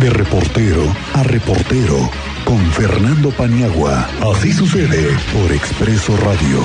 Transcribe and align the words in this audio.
De 0.00 0.08
reportero 0.08 0.82
a 1.12 1.22
reportero 1.24 2.10
con 2.46 2.58
Fernando 2.72 3.30
Paniagua. 3.32 4.08
Así 4.32 4.50
sucede 4.50 5.14
por 5.30 5.52
Expreso 5.52 6.16
Radio. 6.16 6.64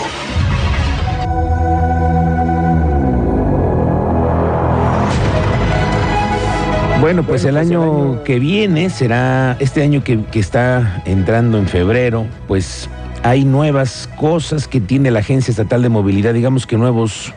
Bueno, 7.02 7.24
pues 7.24 7.44
el 7.44 7.58
año 7.58 8.24
que 8.24 8.40
viene 8.40 8.90
será, 8.90 9.58
este 9.60 9.84
año 9.84 10.02
que, 10.02 10.24
que 10.32 10.40
está 10.40 11.04
entrando 11.06 11.58
en 11.58 11.68
febrero, 11.68 12.26
pues 12.48 12.90
hay 13.22 13.44
nuevas 13.44 14.10
cosas 14.18 14.66
que 14.70 14.80
tiene 14.80 15.12
la 15.12 15.20
Agencia 15.20 15.52
Estatal 15.52 15.82
de 15.82 15.90
Movilidad, 15.90 16.34
digamos 16.34 16.66
que 16.66 16.78
nuevos 16.78 17.34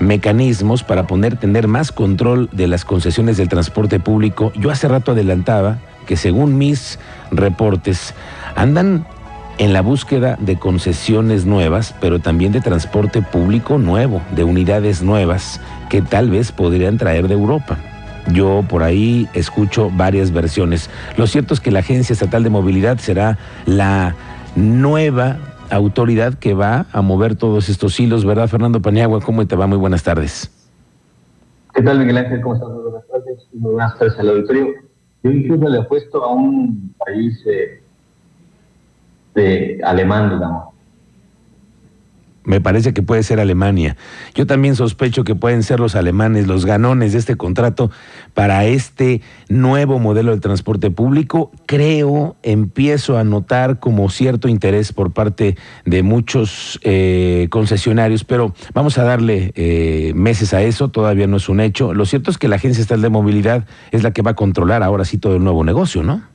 mecanismos 0.00 0.82
para 0.82 1.06
poder 1.06 1.36
tener 1.36 1.68
más 1.68 1.92
control 1.92 2.48
de 2.52 2.66
las 2.66 2.84
concesiones 2.84 3.36
del 3.36 3.48
transporte 3.48 4.00
público. 4.00 4.52
Yo 4.56 4.70
hace 4.70 4.88
rato 4.88 5.12
adelantaba 5.12 5.78
que 6.06 6.16
según 6.16 6.58
mis 6.58 6.98
reportes 7.30 8.14
andan 8.56 9.06
en 9.58 9.74
la 9.74 9.82
búsqueda 9.82 10.36
de 10.40 10.58
concesiones 10.58 11.44
nuevas, 11.44 11.94
pero 12.00 12.18
también 12.18 12.50
de 12.50 12.62
transporte 12.62 13.20
público 13.20 13.76
nuevo, 13.76 14.22
de 14.34 14.42
unidades 14.42 15.02
nuevas 15.02 15.60
que 15.90 16.00
tal 16.00 16.30
vez 16.30 16.50
podrían 16.50 16.96
traer 16.96 17.28
de 17.28 17.34
Europa. 17.34 17.76
Yo 18.32 18.64
por 18.68 18.82
ahí 18.82 19.28
escucho 19.34 19.90
varias 19.90 20.30
versiones. 20.30 20.88
Lo 21.16 21.26
cierto 21.26 21.52
es 21.52 21.60
que 21.60 21.70
la 21.70 21.80
Agencia 21.80 22.12
Estatal 22.14 22.42
de 22.42 22.50
Movilidad 22.50 22.98
será 22.98 23.36
la 23.66 24.14
nueva 24.56 25.36
autoridad 25.70 26.34
que 26.34 26.54
va 26.54 26.86
a 26.92 27.02
mover 27.02 27.36
todos 27.36 27.68
estos 27.68 27.98
hilos, 28.00 28.24
¿verdad, 28.24 28.48
Fernando 28.48 28.80
Paniagua? 28.80 29.20
¿Cómo 29.20 29.46
te 29.46 29.56
va? 29.56 29.66
Muy 29.66 29.78
buenas 29.78 30.02
tardes. 30.02 30.50
¿Qué 31.74 31.82
tal, 31.82 32.00
Miguel 32.00 32.18
Ángel? 32.18 32.40
¿Cómo 32.40 32.54
estás? 32.54 32.68
Muy 32.70 32.82
buenas 32.82 33.06
tardes. 33.06 33.48
Muy 33.52 33.72
buenas 33.72 33.98
tardes 33.98 34.18
al 34.18 34.28
auditorio. 34.28 34.66
Yo 35.22 35.30
incluso 35.30 35.68
le 35.68 35.78
he 35.78 35.82
puesto 35.84 36.24
a 36.24 36.34
un 36.34 36.94
país 36.98 37.42
eh, 37.46 37.82
de 39.34 39.80
alemán, 39.84 40.30
digamos, 40.30 40.74
me 42.50 42.60
parece 42.60 42.92
que 42.92 43.02
puede 43.02 43.22
ser 43.22 43.38
Alemania. 43.38 43.96
Yo 44.34 44.44
también 44.44 44.74
sospecho 44.74 45.22
que 45.22 45.36
pueden 45.36 45.62
ser 45.62 45.78
los 45.78 45.94
alemanes 45.94 46.48
los 46.48 46.66
ganones 46.66 47.12
de 47.12 47.20
este 47.20 47.36
contrato 47.36 47.92
para 48.34 48.64
este 48.64 49.22
nuevo 49.48 50.00
modelo 50.00 50.34
de 50.34 50.40
transporte 50.40 50.90
público. 50.90 51.52
Creo, 51.66 52.36
empiezo 52.42 53.18
a 53.18 53.22
notar 53.24 53.78
como 53.78 54.10
cierto 54.10 54.48
interés 54.48 54.92
por 54.92 55.12
parte 55.12 55.56
de 55.84 56.02
muchos 56.02 56.80
eh, 56.82 57.46
concesionarios, 57.50 58.24
pero 58.24 58.52
vamos 58.74 58.98
a 58.98 59.04
darle 59.04 59.52
eh, 59.54 60.12
meses 60.16 60.52
a 60.52 60.62
eso, 60.62 60.88
todavía 60.88 61.28
no 61.28 61.36
es 61.36 61.48
un 61.48 61.60
hecho. 61.60 61.94
Lo 61.94 62.04
cierto 62.04 62.32
es 62.32 62.38
que 62.38 62.48
la 62.48 62.56
Agencia 62.56 62.82
Estatal 62.82 63.02
de 63.02 63.10
Movilidad 63.10 63.64
es 63.92 64.02
la 64.02 64.10
que 64.10 64.22
va 64.22 64.32
a 64.32 64.34
controlar 64.34 64.82
ahora 64.82 65.04
sí 65.04 65.18
todo 65.18 65.36
el 65.36 65.44
nuevo 65.44 65.62
negocio, 65.62 66.02
¿no? 66.02 66.29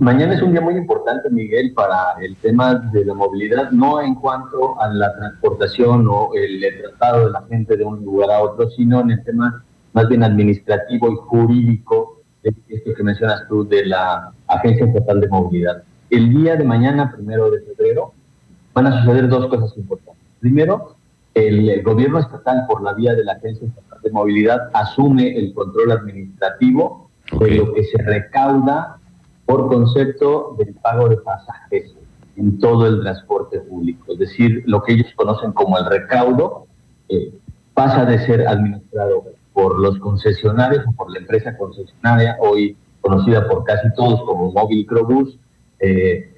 Mañana 0.00 0.34
es 0.34 0.42
un 0.42 0.50
día 0.50 0.60
muy 0.60 0.74
importante, 0.74 1.30
Miguel, 1.30 1.72
para 1.72 2.14
el 2.20 2.34
tema 2.34 2.74
de 2.74 3.04
la 3.04 3.14
movilidad, 3.14 3.70
no 3.70 4.00
en 4.00 4.16
cuanto 4.16 4.80
a 4.80 4.88
la 4.88 5.14
transportación 5.14 6.08
o 6.10 6.30
el 6.34 6.64
tratado 6.82 7.26
de 7.26 7.30
la 7.30 7.44
gente 7.48 7.76
de 7.76 7.84
un 7.84 8.04
lugar 8.04 8.28
a 8.32 8.42
otro, 8.42 8.68
sino 8.70 9.00
en 9.02 9.12
el 9.12 9.22
tema 9.22 9.62
más 9.92 10.08
bien 10.08 10.24
administrativo 10.24 11.12
y 11.12 11.14
jurídico, 11.14 12.22
de 12.42 12.52
esto 12.66 12.92
que 12.92 13.02
mencionas 13.04 13.46
tú, 13.48 13.68
de 13.68 13.86
la 13.86 14.32
Agencia 14.48 14.84
Estatal 14.84 15.20
de 15.20 15.28
Movilidad. 15.28 15.84
El 16.10 16.34
día 16.34 16.56
de 16.56 16.64
mañana, 16.64 17.12
primero 17.14 17.48
de 17.48 17.60
febrero, 17.60 18.14
van 18.74 18.88
a 18.88 19.00
suceder 19.00 19.28
dos 19.28 19.46
cosas 19.46 19.78
importantes. 19.78 20.24
Primero, 20.40 20.96
el, 21.34 21.84
gobierno 21.84 22.18
estatal, 22.18 22.64
por 22.66 22.82
la 22.82 22.94
vía 22.94 23.14
de 23.14 23.22
la 23.22 23.34
Agencia 23.34 23.68
Estatal 23.68 24.00
de 24.02 24.10
Movilidad, 24.10 24.70
asume 24.74 25.38
el 25.38 25.54
control 25.54 25.92
administrativo 25.92 27.10
de 27.38 27.50
lo 27.52 27.72
que 27.74 27.84
se 27.84 28.02
recauda 28.02 28.97
por 29.48 29.66
concepto 29.66 30.54
del 30.58 30.74
pago 30.74 31.08
de 31.08 31.16
pasajes 31.16 31.94
en 32.36 32.58
todo 32.58 32.86
el 32.86 33.00
transporte 33.00 33.60
público. 33.60 34.12
Es 34.12 34.18
decir, 34.18 34.62
lo 34.66 34.82
que 34.82 34.92
ellos 34.92 35.06
conocen 35.16 35.52
como 35.52 35.78
el 35.78 35.86
recaudo 35.86 36.66
eh, 37.08 37.32
pasa 37.72 38.04
de 38.04 38.18
ser 38.26 38.46
administrado 38.46 39.24
por 39.54 39.78
los 39.78 39.98
concesionarios 40.00 40.84
o 40.86 40.92
por 40.92 41.10
la 41.10 41.20
empresa 41.20 41.56
concesionaria, 41.56 42.36
hoy 42.40 42.76
conocida 43.00 43.48
por 43.48 43.64
casi 43.64 43.88
todos 43.94 44.20
como 44.24 44.52
Móvil 44.52 44.86
Crobus, 44.86 45.38
eh, 45.80 46.30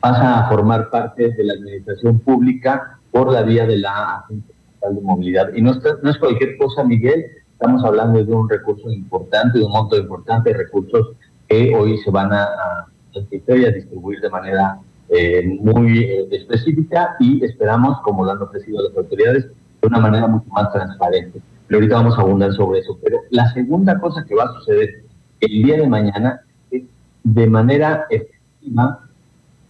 pasa 0.00 0.38
a 0.38 0.48
formar 0.48 0.88
parte 0.88 1.34
de 1.34 1.44
la 1.44 1.52
administración 1.52 2.18
pública 2.20 2.98
por 3.10 3.30
la 3.30 3.42
vía 3.42 3.66
de 3.66 3.76
la 3.76 4.20
Agencia 4.20 4.54
de 4.90 5.00
Movilidad. 5.02 5.52
Y 5.54 5.60
no, 5.60 5.74
no 6.02 6.10
es 6.10 6.16
cualquier 6.16 6.56
cosa, 6.56 6.82
Miguel, 6.82 7.26
estamos 7.52 7.84
hablando 7.84 8.24
de 8.24 8.32
un 8.32 8.48
recurso 8.48 8.90
importante, 8.90 9.58
de 9.58 9.66
un 9.66 9.72
monto 9.72 9.98
importante 9.98 10.50
de 10.50 10.56
recursos 10.56 11.08
que 11.48 11.74
hoy 11.74 11.98
se 11.98 12.10
van 12.10 12.32
a, 12.32 12.86
distribuir 13.12 14.20
de 14.20 14.28
manera 14.28 14.80
eh, 15.08 15.56
muy 15.60 15.98
eh, 16.00 16.28
específica 16.32 17.14
y 17.20 17.44
esperamos, 17.44 18.00
como 18.00 18.24
lo 18.24 18.32
han 18.32 18.42
ofrecido 18.42 18.82
las 18.82 18.96
autoridades, 18.96 19.46
de 19.80 19.88
una 19.88 20.00
manera 20.00 20.26
mucho 20.26 20.48
más 20.50 20.72
transparente. 20.72 21.40
Pero 21.68 21.78
ahorita 21.78 21.96
vamos 21.96 22.18
a 22.18 22.22
abundar 22.22 22.52
sobre 22.54 22.80
eso. 22.80 22.98
Pero 23.02 23.18
la 23.30 23.52
segunda 23.52 23.98
cosa 24.00 24.24
que 24.24 24.34
va 24.34 24.44
a 24.44 24.52
suceder 24.54 25.04
el 25.40 25.62
día 25.62 25.76
de 25.76 25.86
mañana 25.86 26.40
es 26.70 26.82
de 27.22 27.46
manera 27.46 28.06
efectiva 28.10 29.00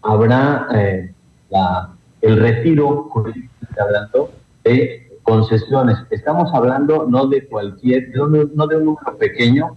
habrá 0.03 0.69
eh, 0.75 1.13
la, 1.51 1.91
el 2.21 2.39
retiro 2.39 3.11
hablando 3.79 4.31
de 4.63 5.19
concesiones. 5.23 5.99
Estamos 6.11 6.53
hablando 6.55 7.07
no 7.09 7.27
de 7.27 7.47
cualquier, 7.47 8.11
no 8.15 8.29
de 8.67 8.77
un 8.77 8.85
número 8.85 9.19
pequeño, 9.19 9.77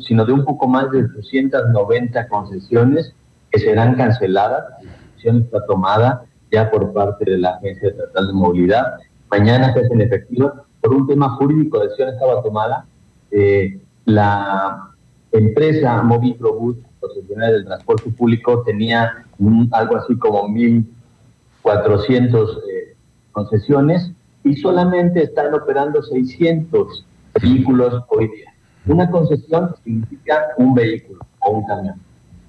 sino 0.00 0.24
de 0.24 0.32
un 0.32 0.44
poco 0.44 0.68
más 0.68 0.90
de 0.90 1.04
890 1.04 2.28
concesiones 2.28 3.14
que 3.50 3.60
serán 3.60 3.94
canceladas. 3.94 4.64
La 4.82 4.90
decisión 5.10 5.42
está 5.42 5.64
tomada 5.66 6.24
ya 6.50 6.70
por 6.70 6.92
parte 6.92 7.30
de 7.30 7.38
la 7.38 7.50
Agencia 7.50 7.88
Estatal 7.88 8.28
de 8.28 8.32
Movilidad. 8.32 8.94
Mañana 9.30 9.72
se 9.72 9.80
hacen 9.80 10.00
efectivas. 10.00 10.52
Por 10.80 10.94
un 10.94 11.06
tema 11.06 11.30
jurídico, 11.30 11.78
la 11.78 11.84
decisión 11.84 12.10
estaba 12.10 12.42
tomada. 12.42 12.86
Eh, 13.30 13.80
la 14.06 14.90
empresa 15.32 16.02
Moviprobus, 16.02 16.76
concesionaria 17.00 17.56
del 17.56 17.66
transporte 17.66 18.10
público, 18.10 18.62
tenía 18.62 19.24
algo 19.72 19.96
así 19.96 20.16
como 20.16 20.48
1.400 20.48 22.60
eh, 22.70 22.96
concesiones 23.32 24.12
y 24.44 24.56
solamente 24.56 25.24
están 25.24 25.52
operando 25.52 26.02
600 26.02 27.04
vehículos 27.42 28.02
hoy 28.08 28.28
día. 28.28 28.54
Una 28.88 29.10
concesión 29.10 29.74
significa 29.84 30.48
un 30.56 30.74
vehículo 30.74 31.20
o 31.40 31.50
un 31.50 31.66
camión. 31.66 31.96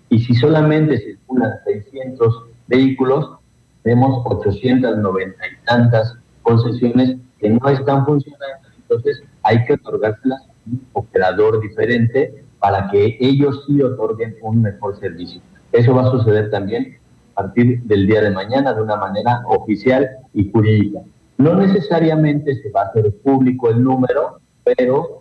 Y 0.08 0.20
si 0.20 0.34
solamente 0.36 0.98
circulan 0.98 1.52
600 1.66 2.44
vehículos, 2.68 3.38
tenemos 3.84 4.24
890 4.26 5.36
y 5.46 5.66
tantas 5.66 6.16
concesiones 6.42 7.18
que 7.40 7.50
no 7.50 7.68
están 7.68 8.06
funcionando. 8.06 8.68
Entonces 8.82 9.22
hay 9.44 9.66
que 9.66 9.74
otorgárselas 9.74 10.42
a 10.42 10.52
un 10.66 10.88
operador 10.94 11.62
diferente 11.62 12.44
para 12.60 12.90
que 12.90 13.18
ellos 13.20 13.66
sí 13.68 13.82
otorguen 13.82 14.36
un 14.42 14.62
mejor 14.62 14.98
servicio. 14.98 15.42
Eso 15.74 15.94
va 15.94 16.08
a 16.08 16.12
suceder 16.12 16.50
también 16.50 16.98
a 17.36 17.44
partir 17.44 17.84
del 17.84 18.08
día 18.08 18.22
de 18.22 18.32
mañana 18.32 18.74
de 18.74 18.82
una 18.82 18.96
manera 18.96 19.44
oficial 19.46 20.10
y 20.34 20.50
jurídica. 20.52 21.02
No 21.38 21.56
necesariamente 21.56 22.62
se 22.62 22.70
va 22.72 22.84
a 22.84 22.86
hacer 22.86 23.14
público 23.24 23.70
el 23.70 23.84
número, 23.84 24.40
pero 24.64 25.19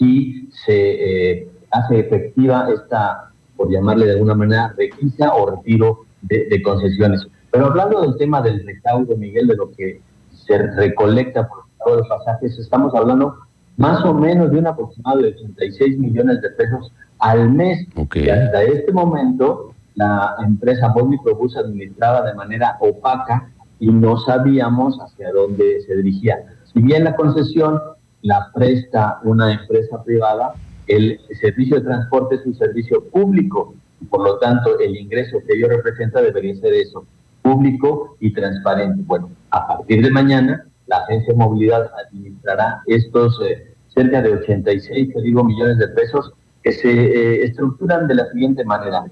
si 0.00 0.48
se 0.64 1.32
eh, 1.32 1.48
hace 1.70 2.00
efectiva 2.00 2.68
esta, 2.72 3.30
por 3.56 3.70
llamarle 3.70 4.06
de 4.06 4.12
alguna 4.12 4.34
manera, 4.34 4.74
requisa 4.76 5.34
o 5.34 5.50
retiro 5.50 6.06
de, 6.22 6.62
concesiones. 6.62 7.26
Pero 7.50 7.66
hablando 7.66 8.00
del 8.00 8.16
tema 8.16 8.40
del 8.40 8.64
recaudo, 8.66 9.16
Miguel, 9.16 9.46
de 9.46 9.56
lo 9.56 9.70
que 9.72 10.00
se 10.46 10.58
recolecta 10.58 11.46
por 11.46 11.64
todos 11.84 11.98
los 11.98 12.08
pasajes, 12.08 12.58
estamos 12.58 12.94
hablando 12.94 13.36
más 13.76 14.04
o 14.04 14.14
menos 14.14 14.50
de 14.50 14.58
un 14.58 14.66
aproximado 14.66 15.20
de 15.20 15.28
86 15.28 15.98
millones 15.98 16.40
de 16.40 16.50
pesos 16.50 16.92
al 17.18 17.50
mes. 17.50 17.86
Y 18.14 18.28
hasta 18.28 18.62
este 18.62 18.92
momento, 18.92 19.74
la 19.94 20.36
empresa 20.44 20.92
Microbus 20.94 21.56
administraba 21.56 22.22
de 22.22 22.34
manera 22.34 22.76
opaca 22.80 23.50
y 23.78 23.90
no 23.90 24.18
sabíamos 24.18 24.98
hacia 24.98 25.32
dónde 25.32 25.80
se 25.86 25.96
dirigía. 25.96 26.38
Si 26.72 26.80
bien 26.80 27.04
la 27.04 27.16
concesión 27.16 27.80
la 28.22 28.50
presta 28.54 29.20
una 29.24 29.52
empresa 29.52 30.02
privada, 30.02 30.54
el 30.86 31.20
servicio 31.40 31.76
de 31.76 31.86
transporte 31.86 32.36
es 32.36 32.46
un 32.46 32.54
servicio 32.54 33.04
público 33.10 33.74
y 34.00 34.06
por 34.06 34.22
lo 34.22 34.38
tanto 34.38 34.78
el 34.78 34.96
ingreso 34.96 35.38
que 35.46 35.54
ello 35.54 35.68
representa 35.68 36.20
debería 36.20 36.54
ser 36.56 36.74
eso, 36.74 37.06
público 37.42 38.16
y 38.20 38.32
transparente. 38.32 39.02
Bueno, 39.06 39.30
a 39.50 39.66
partir 39.66 40.02
de 40.02 40.10
mañana 40.10 40.66
la 40.86 40.98
Agencia 40.98 41.32
de 41.32 41.38
Movilidad 41.38 41.90
administrará 42.06 42.82
estos 42.86 43.40
eh, 43.44 43.74
cerca 43.94 44.20
de 44.22 44.34
86, 44.34 45.14
te 45.14 45.22
digo, 45.22 45.44
millones 45.44 45.78
de 45.78 45.88
pesos 45.88 46.32
que 46.62 46.72
se 46.72 46.90
eh, 46.90 47.44
estructuran 47.44 48.06
de 48.08 48.16
la 48.16 48.26
siguiente 48.30 48.64
manera. 48.64 49.04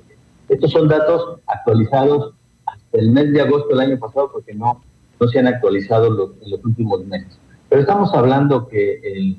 Estos 0.49 0.71
son 0.71 0.89
datos 0.89 1.41
actualizados 1.47 2.35
hasta 2.67 2.99
el 2.99 3.11
mes 3.11 3.33
de 3.33 3.43
agosto 3.43 3.69
del 3.69 3.81
año 3.81 3.99
pasado 3.99 4.31
porque 4.33 4.55
no, 4.55 4.83
no 5.21 5.29
se 5.29 5.39
han 5.39 5.47
actualizado 5.47 6.11
los, 6.11 6.31
en 6.43 6.51
los 6.51 6.65
últimos 6.65 7.05
meses. 7.07 7.39
Pero 7.69 7.83
estamos 7.83 8.15
hablando 8.15 8.69
que 8.69 9.37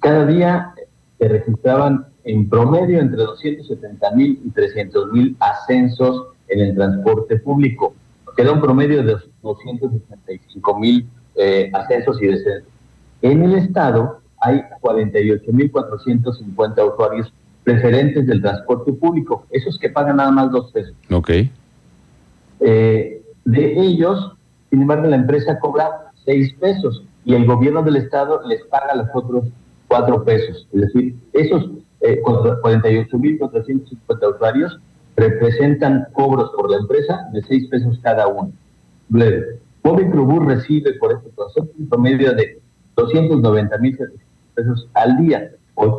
cada 0.00 0.26
día 0.26 0.74
se 1.18 1.28
registraban 1.28 2.06
en 2.24 2.48
promedio 2.48 3.00
entre 3.00 3.22
270 3.22 4.10
mil 4.12 4.40
y 4.44 4.50
300 4.50 5.12
mil 5.12 5.36
ascensos 5.40 6.26
en 6.48 6.60
el 6.60 6.74
transporte 6.74 7.38
público. 7.38 7.94
Queda 8.36 8.52
un 8.52 8.60
promedio 8.60 9.02
de 9.02 9.16
265 9.42 10.78
mil 10.78 11.08
eh, 11.36 11.70
ascensos 11.72 12.20
y 12.22 12.26
descensos. 12.26 12.70
En 13.22 13.42
el 13.42 13.54
Estado 13.54 14.20
hay 14.40 14.60
48.450 14.80 16.92
usuarios 16.92 17.32
preferentes 17.64 18.26
del 18.26 18.42
transporte 18.42 18.92
público, 18.92 19.46
esos 19.50 19.78
que 19.78 19.88
pagan 19.88 20.16
nada 20.16 20.32
más 20.32 20.50
dos 20.50 20.70
pesos. 20.72 20.94
Ok. 21.10 21.30
Eh, 22.60 23.22
de 23.44 23.80
ellos, 23.80 24.36
sin 24.70 24.82
embargo, 24.82 25.06
la 25.06 25.16
empresa 25.16 25.58
cobra 25.58 26.10
seis 26.24 26.52
pesos 26.54 27.04
y 27.24 27.34
el 27.34 27.46
gobierno 27.46 27.82
del 27.82 27.96
Estado 27.96 28.42
les 28.46 28.62
paga 28.64 28.94
los 28.94 29.08
otros 29.14 29.44
cuatro 29.88 30.22
pesos. 30.24 30.68
Es 30.72 30.80
decir, 30.80 31.16
esos 31.32 31.70
eh, 32.00 32.20
48.450 32.22 34.34
usuarios 34.34 34.78
representan 35.16 36.06
cobros 36.12 36.50
por 36.56 36.70
la 36.70 36.78
empresa 36.78 37.28
de 37.32 37.42
seis 37.42 37.68
pesos 37.68 37.98
cada 38.02 38.26
uno. 38.26 38.50
Luego, 39.10 39.58
Móvil 39.84 40.10
recibe 40.46 40.94
por 40.94 41.12
este 41.12 41.28
concepto 41.30 41.70
un 41.78 41.88
promedio 41.88 42.32
de 42.34 42.60
290 42.96 43.78
mil 43.78 43.96
pesos 44.54 44.88
al 44.94 45.16
día, 45.18 45.50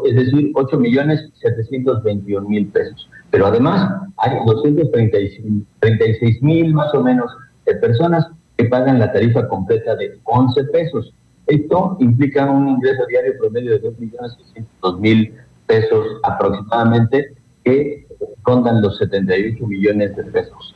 es 0.06 0.16
decir, 0.16 0.52
8 0.56 0.80
millones 0.80 1.30
721 1.42 2.48
mil 2.48 2.68
pesos. 2.68 3.10
Pero 3.30 3.48
además 3.48 3.92
hay 4.18 4.32
236 4.46 6.42
mil 6.42 6.74
más 6.74 6.94
o 6.94 7.04
menos 7.04 7.30
de 7.66 7.76
personas 7.76 8.26
que 8.58 8.66
pagan 8.66 9.00
la 9.00 9.12
tarifa 9.12 9.48
completa 9.48 9.96
de 9.96 10.20
11 10.24 10.64
pesos. 10.66 11.14
Esto 11.48 11.98
implica 12.00 12.50
un 12.50 12.70
ingreso 12.70 13.06
diario 13.08 13.34
promedio 13.40 13.72
de 13.72 13.80
2 13.80 14.00
millones 14.00 14.38
600 14.54 15.00
mil 15.00 15.34
pesos 15.68 16.06
aproximadamente, 16.24 17.36
que 17.64 18.08
rondan 18.46 18.82
los 18.82 18.98
78 18.98 19.66
millones 19.66 20.16
de 20.16 20.24
pesos. 20.26 20.76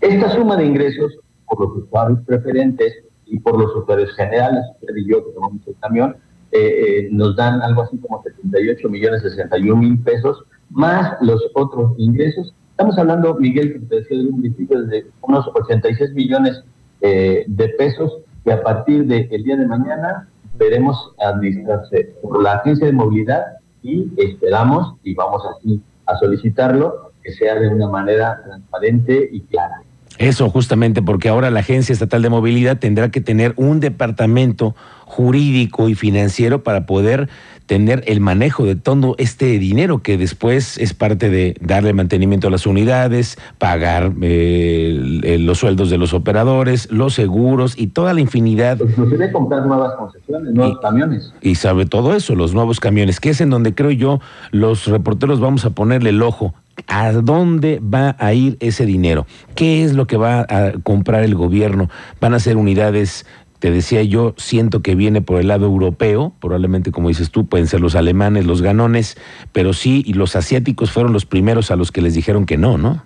Esta 0.00 0.30
suma 0.30 0.56
de 0.56 0.66
ingresos 0.66 1.18
por 1.46 1.60
los 1.60 1.84
usuarios 1.84 2.20
preferentes 2.26 3.04
y 3.26 3.38
por 3.40 3.58
los 3.58 3.74
usuarios 3.74 4.14
generales, 4.14 4.64
usted 4.80 4.96
y 4.96 5.08
yo 5.08 5.24
que 5.24 5.32
tomamos 5.32 5.66
el 5.66 5.76
camión, 5.80 6.16
eh, 6.52 6.58
eh, 6.58 7.08
nos 7.10 7.36
dan 7.36 7.60
algo 7.60 7.82
así 7.82 7.98
como 7.98 8.22
78 8.22 8.88
millones 8.88 9.22
61 9.22 9.76
mil 9.76 9.98
pesos, 10.00 10.44
más 10.70 11.16
los 11.20 11.42
otros 11.54 11.92
ingresos. 11.98 12.54
Estamos 12.76 12.98
hablando, 12.98 13.34
Miguel, 13.36 13.72
que 13.72 13.78
te 13.78 13.96
decía 13.96 14.18
de 14.18 14.26
un 14.26 14.32
municipio 14.32 14.82
de 14.82 15.06
unos 15.22 15.48
86 15.54 16.12
millones 16.12 16.62
eh, 17.00 17.46
de 17.48 17.68
pesos 17.70 18.18
que 18.44 18.52
a 18.52 18.62
partir 18.62 19.06
del 19.06 19.42
día 19.44 19.56
de 19.56 19.66
mañana 19.66 20.28
veremos 20.58 21.14
administrarse 21.18 22.14
por 22.20 22.42
la 22.42 22.56
Agencia 22.56 22.84
de 22.84 22.92
Movilidad 22.92 23.44
y 23.82 24.12
esperamos, 24.18 24.96
y 25.04 25.14
vamos 25.14 25.42
así 25.56 25.80
a 26.04 26.18
solicitarlo, 26.18 27.12
que 27.22 27.32
sea 27.32 27.54
de 27.58 27.68
una 27.68 27.88
manera 27.88 28.42
transparente 28.44 29.26
y 29.32 29.40
clara. 29.40 29.80
Eso 30.18 30.48
justamente 30.48 31.02
porque 31.02 31.28
ahora 31.28 31.50
la 31.50 31.60
Agencia 31.60 31.92
Estatal 31.92 32.22
de 32.22 32.30
Movilidad 32.30 32.78
tendrá 32.78 33.10
que 33.10 33.20
tener 33.20 33.52
un 33.56 33.80
departamento 33.80 34.74
jurídico 35.04 35.88
y 35.88 35.94
financiero 35.94 36.62
para 36.62 36.86
poder 36.86 37.28
tener 37.66 38.02
el 38.06 38.20
manejo 38.20 38.64
de 38.64 38.76
todo 38.76 39.14
este 39.18 39.58
dinero 39.58 39.98
que 39.98 40.16
después 40.16 40.78
es 40.78 40.94
parte 40.94 41.30
de 41.30 41.56
darle 41.60 41.92
mantenimiento 41.92 42.48
a 42.48 42.50
las 42.50 42.66
unidades, 42.66 43.38
pagar 43.58 44.12
eh, 44.22 45.36
los 45.40 45.58
sueldos 45.58 45.90
de 45.90 45.98
los 45.98 46.14
operadores, 46.14 46.90
los 46.90 47.14
seguros 47.14 47.74
y 47.76 47.88
toda 47.88 48.14
la 48.14 48.20
infinidad. 48.20 48.78
Inclusive 48.80 49.32
comprar 49.32 49.66
nuevas 49.66 49.94
concesiones, 49.96 50.54
nuevos 50.54 50.78
camiones. 50.80 51.32
Y 51.42 51.56
sabe 51.56 51.86
todo 51.86 52.14
eso, 52.14 52.34
los 52.34 52.54
nuevos 52.54 52.80
camiones, 52.80 53.20
que 53.20 53.30
es 53.30 53.40
en 53.40 53.50
donde 53.50 53.74
creo 53.74 53.90
yo 53.90 54.20
los 54.50 54.86
reporteros 54.86 55.40
vamos 55.40 55.64
a 55.64 55.70
ponerle 55.70 56.10
el 56.10 56.22
ojo 56.22 56.54
¿A 56.88 57.12
dónde 57.12 57.80
va 57.80 58.16
a 58.18 58.32
ir 58.34 58.56
ese 58.60 58.84
dinero? 58.86 59.26
¿Qué 59.54 59.82
es 59.84 59.94
lo 59.94 60.06
que 60.06 60.16
va 60.16 60.46
a 60.48 60.72
comprar 60.82 61.24
el 61.24 61.34
gobierno? 61.34 61.88
¿Van 62.20 62.34
a 62.34 62.38
ser 62.38 62.56
unidades? 62.56 63.26
Te 63.58 63.70
decía 63.70 64.02
yo, 64.02 64.34
siento 64.36 64.82
que 64.82 64.94
viene 64.94 65.22
por 65.22 65.40
el 65.40 65.48
lado 65.48 65.64
europeo, 65.64 66.34
probablemente 66.40 66.92
como 66.92 67.08
dices 67.08 67.30
tú, 67.30 67.46
pueden 67.46 67.66
ser 67.66 67.80
los 67.80 67.94
alemanes, 67.94 68.44
los 68.44 68.60
ganones, 68.60 69.16
pero 69.52 69.72
sí, 69.72 70.02
y 70.06 70.12
los 70.12 70.36
asiáticos 70.36 70.90
fueron 70.90 71.14
los 71.14 71.24
primeros 71.24 71.70
a 71.70 71.76
los 71.76 71.90
que 71.90 72.02
les 72.02 72.14
dijeron 72.14 72.44
que 72.44 72.58
no, 72.58 72.76
¿no? 72.76 73.02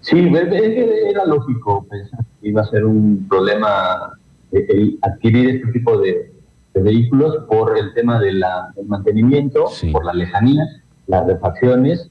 Sí, 0.00 0.18
era 0.18 1.24
lógico 1.24 1.86
pensar 1.88 2.20
que 2.40 2.48
iba 2.48 2.62
a 2.62 2.66
ser 2.66 2.84
un 2.84 3.26
problema 3.28 4.18
adquirir 5.02 5.50
este 5.50 5.72
tipo 5.72 5.98
de, 5.98 6.32
vehículos 6.74 7.36
por 7.48 7.78
el 7.78 7.94
tema 7.94 8.18
del 8.18 8.42
mantenimiento, 8.86 9.66
por 9.92 10.04
la 10.04 10.12
lejanía, 10.12 10.64
las 11.06 11.24
refacciones 11.24 12.10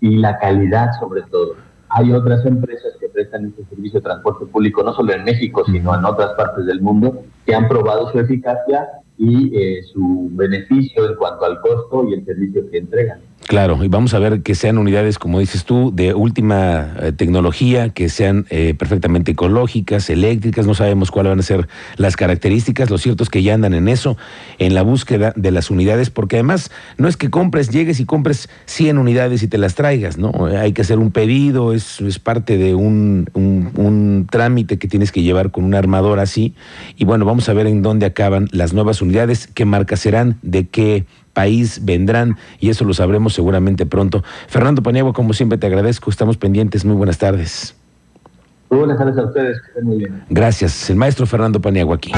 y 0.00 0.16
la 0.16 0.38
calidad 0.38 0.90
sobre 0.98 1.22
todo. 1.22 1.56
Hay 1.88 2.12
otras 2.12 2.44
empresas 2.46 2.94
que 2.98 3.08
prestan 3.08 3.46
este 3.46 3.64
servicio 3.66 4.00
de 4.00 4.04
transporte 4.04 4.46
público 4.46 4.82
no 4.82 4.94
solo 4.94 5.12
en 5.12 5.24
México, 5.24 5.62
sino 5.66 5.94
en 5.94 6.04
otras 6.04 6.32
partes 6.34 6.64
del 6.64 6.80
mundo, 6.80 7.22
que 7.44 7.54
han 7.54 7.68
probado 7.68 8.10
su 8.10 8.18
eficacia 8.18 8.88
y 9.18 9.56
eh, 9.56 9.82
su 9.92 10.30
beneficio 10.32 11.06
en 11.06 11.16
cuanto 11.16 11.44
al 11.44 11.60
costo 11.60 12.08
y 12.08 12.14
el 12.14 12.24
servicio 12.24 12.68
que 12.70 12.78
entregan. 12.78 13.20
Claro, 13.46 13.82
y 13.82 13.88
vamos 13.88 14.14
a 14.14 14.18
ver 14.18 14.42
que 14.42 14.54
sean 14.54 14.78
unidades, 14.78 15.18
como 15.18 15.40
dices 15.40 15.64
tú, 15.64 15.92
de 15.94 16.14
última 16.14 16.94
eh, 17.00 17.12
tecnología, 17.12 17.90
que 17.90 18.08
sean 18.08 18.46
eh, 18.50 18.74
perfectamente 18.78 19.32
ecológicas, 19.32 20.08
eléctricas, 20.10 20.66
no 20.66 20.74
sabemos 20.74 21.10
cuáles 21.10 21.32
van 21.32 21.40
a 21.40 21.42
ser 21.42 21.68
las 21.96 22.16
características, 22.16 22.88
lo 22.88 22.98
cierto 22.98 23.24
es 23.24 23.30
que 23.30 23.42
ya 23.42 23.54
andan 23.54 23.74
en 23.74 23.88
eso, 23.88 24.16
en 24.58 24.74
la 24.74 24.82
búsqueda 24.82 25.32
de 25.34 25.50
las 25.50 25.70
unidades, 25.70 26.08
porque 26.08 26.36
además 26.36 26.70
no 26.98 27.08
es 27.08 27.16
que 27.16 27.30
compres, 27.30 27.68
llegues 27.68 28.00
y 28.00 28.04
compres 28.04 28.48
100 28.66 28.96
unidades 28.96 29.42
y 29.42 29.48
te 29.48 29.58
las 29.58 29.74
traigas, 29.74 30.18
¿no? 30.18 30.46
Hay 30.46 30.72
que 30.72 30.82
hacer 30.82 30.98
un 30.98 31.10
pedido, 31.10 31.72
es, 31.72 32.00
es 32.00 32.18
parte 32.20 32.56
de 32.56 32.74
un, 32.74 33.28
un, 33.34 33.70
un 33.76 34.28
trámite 34.30 34.78
que 34.78 34.88
tienes 34.88 35.10
que 35.10 35.22
llevar 35.22 35.50
con 35.50 35.64
un 35.64 35.74
armador 35.74 36.20
así, 36.20 36.54
y 36.96 37.04
bueno, 37.04 37.24
vamos 37.24 37.48
a 37.48 37.52
ver 37.52 37.66
en 37.66 37.82
dónde 37.82 38.06
acaban 38.06 38.48
las 38.52 38.72
nuevas 38.72 39.02
unidades, 39.02 39.48
qué 39.48 39.64
marcas 39.64 40.00
serán, 40.00 40.38
de 40.42 40.68
qué 40.68 41.06
país 41.32 41.84
vendrán 41.84 42.36
y 42.60 42.70
eso 42.70 42.84
lo 42.84 42.94
sabremos 42.94 43.34
seguramente 43.34 43.86
pronto. 43.86 44.22
Fernando 44.48 44.82
Paniagua, 44.82 45.12
como 45.12 45.32
siempre 45.32 45.58
te 45.58 45.66
agradezco, 45.66 46.10
estamos 46.10 46.36
pendientes, 46.36 46.84
muy 46.84 46.96
buenas 46.96 47.18
tardes. 47.18 47.74
Muy 48.70 48.78
buenas 48.78 48.98
tardes 48.98 49.18
a 49.18 49.24
ustedes, 49.24 49.60
que 49.60 49.66
estén 49.68 49.84
muy 49.84 49.98
bien. 49.98 50.24
Gracias, 50.30 50.88
el 50.88 50.96
maestro 50.96 51.26
Fernando 51.26 51.60
Paniagua 51.60 51.96
aquí. 51.96 52.12